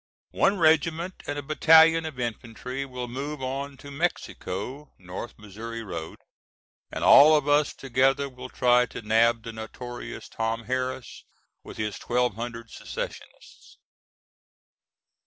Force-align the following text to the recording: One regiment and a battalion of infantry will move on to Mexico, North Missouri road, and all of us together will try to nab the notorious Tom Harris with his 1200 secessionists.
One 0.33 0.57
regiment 0.57 1.21
and 1.27 1.37
a 1.37 1.43
battalion 1.43 2.07
of 2.07 2.19
infantry 2.19 2.85
will 2.85 3.07
move 3.07 3.39
on 3.43 3.77
to 3.77 3.91
Mexico, 3.91 4.93
North 4.97 5.37
Missouri 5.37 5.83
road, 5.83 6.17
and 6.91 7.03
all 7.03 7.37
of 7.37 7.47
us 7.47 7.75
together 7.75 8.27
will 8.27 8.49
try 8.49 8.87
to 8.87 9.03
nab 9.03 9.43
the 9.43 9.53
notorious 9.53 10.27
Tom 10.27 10.63
Harris 10.63 11.23
with 11.63 11.77
his 11.77 11.97
1200 12.01 12.71
secessionists. 12.71 13.77